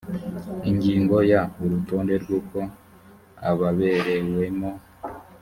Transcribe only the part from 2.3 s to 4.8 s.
uko ababerewemo